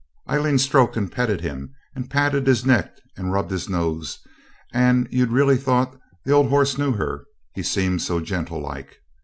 Aileen 0.27 0.57
stroked 0.57 0.97
and 0.97 1.11
petted 1.11 1.41
him 1.41 1.75
and 1.95 2.09
patted 2.09 2.47
his 2.47 2.65
neck 2.65 2.97
and 3.17 3.31
rubbed 3.31 3.51
his 3.51 3.69
nose, 3.69 4.17
and 4.73 5.07
you'd 5.11 5.31
raly 5.31 5.57
thought 5.57 5.95
the 6.25 6.33
old 6.33 6.49
horse 6.49 6.75
knew 6.75 6.93
her, 6.93 7.25
he 7.53 7.61
seemed 7.61 8.01
so 8.01 8.19
gentle 8.19 8.59
like. 8.59 8.97